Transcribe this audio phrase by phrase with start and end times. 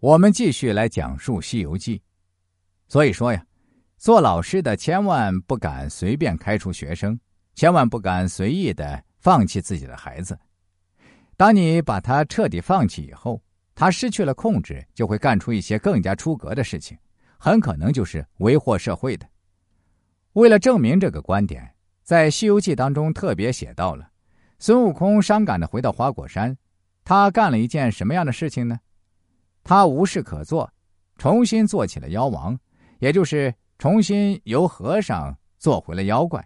[0.00, 1.98] 我们继续来讲述《西游记》。
[2.86, 3.44] 所以说呀，
[3.96, 7.18] 做老师的千万不敢随便开除学生，
[7.56, 10.38] 千万不敢随意的放弃自己的孩子。
[11.36, 13.42] 当你把他彻底放弃以后，
[13.74, 16.96] 他失去了控制，就会干出一些更加出格的事情，
[17.36, 19.26] 很可能就是为祸社会的。
[20.34, 24.08] 为了证明这个观点，在《西游记》当中特别写到了
[24.60, 26.56] 孙悟空伤感的回到花果山，
[27.02, 28.78] 他干了一件什么样的事情呢？
[29.68, 30.72] 他无事可做，
[31.18, 32.58] 重新做起了妖王，
[33.00, 36.42] 也就是重新由和尚做回了妖怪。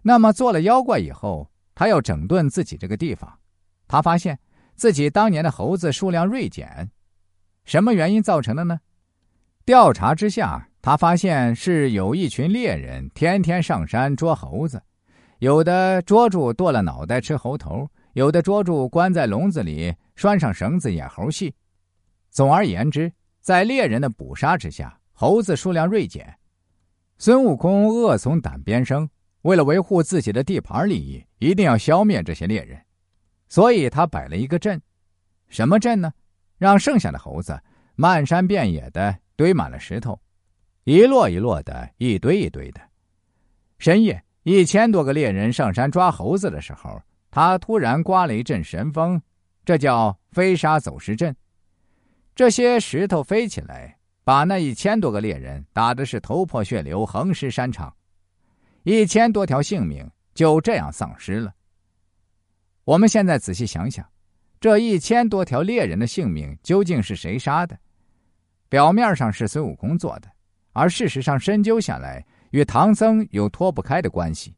[0.00, 3.38] 那么做了妖怪以后，他要整顿自己这个地方，
[3.86, 4.38] 他发现
[4.74, 6.90] 自己当年的猴子数量锐减，
[7.66, 8.80] 什么原因造成的呢？
[9.66, 10.66] 调查之下。
[10.80, 14.80] 他发现是有一群猎人天天上山捉猴子，
[15.40, 21.54] 有的捉住剁了脑袋吃猴头，有的捉住关在笼子里拴上绳子演猴戏。
[22.30, 26.32] 总而言之，在猎人的捕杀之下，猴子数量锐减。
[27.16, 29.08] 孙悟空恶从胆边生，
[29.42, 32.80] 为了维护自己的地盘利益，一定要消灭这些猎人，
[33.48, 34.80] 所以他摆了一个阵。
[35.48, 36.12] 什么阵呢？
[36.58, 37.58] 让剩下的猴子
[37.96, 40.20] 漫山遍野的堆满了石头。
[40.84, 42.80] 一摞一摞的，一堆一堆的。
[43.78, 49.20] 深夜，一千多个猎人上山抓猴子的时候，他突然刮了一阵神风，
[49.64, 51.34] 这叫飞沙走石阵。
[52.38, 57.92] 这些石头飞起来，把那一千多个猎人打的是头破血流，横尸山场，
[58.84, 61.52] 一千多条性命就这样丧失了。
[62.84, 64.08] 我们现在仔细想想，
[64.60, 67.76] 这一千多条猎人的性命究竟是谁杀的？
[68.68, 70.30] 表面上是孙悟空做的。
[70.72, 74.54] 而事实上，深究下来，与唐僧有脱不开的关系。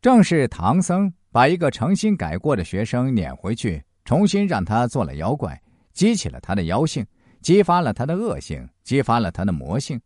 [0.00, 5.60] 正是唐僧把一个诚心改过的学生撵回去，重新让他做了妖怪，
[5.98, 7.04] 激起了他的妖性，
[7.42, 10.00] 激发了他的恶性，激发了他的魔性。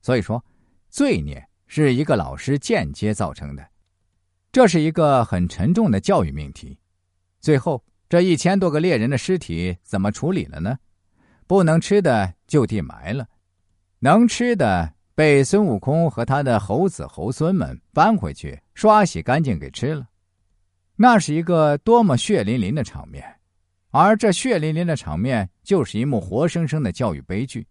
[0.00, 0.42] 所以说，
[0.88, 3.62] 罪孽是一个老师间接造成的，
[4.50, 6.78] 这是一个很沉重的教育命题。
[7.42, 10.78] 最后，这一千多个猎人的尸体怎么处理了呢？
[11.46, 13.28] 不能吃的就地埋了。
[13.98, 20.08] 能吃的被孙悟空和他的猴子猴孙们搬回去刷洗干净给吃了，
[20.96, 23.22] 那是一个多么血淋淋的场面，
[23.92, 27.64] 而这血淋淋的场面就是一幕活生生的教育悲剧。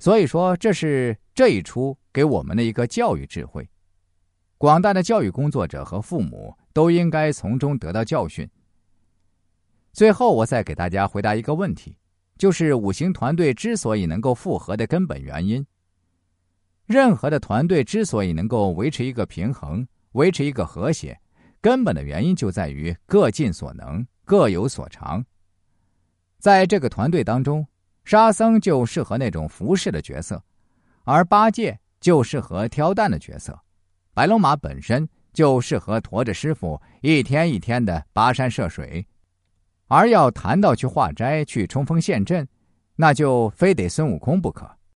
[0.00, 3.68] 所以说，这是这一出给我们的一个教育智慧，
[4.56, 8.48] 广大的教育工作者和父母都应该从中得到教训。
[9.92, 11.96] 最后，我再给大家回答一个问题。
[12.38, 15.66] 就是五行团队之所以能够复合的根本原因。
[16.86, 21.18] 任何的团队之所以能够维持一个平衡、维持一个和谐，
[21.60, 25.24] 根本的原因就在于各尽所能、各有所长。
[26.38, 27.66] 在这个团队当中，
[28.04, 30.44] 沙僧就适合那种服侍的角色，
[31.04, 33.58] 而八戒就适合挑担的角色，
[34.12, 39.06] 白龙马本身就适合驮着师傅一天一天的跋山涉水。
[39.86, 42.46] 而要谈到去化斋、去冲锋陷阵，
[42.96, 44.70] 那就非得孙悟空不可。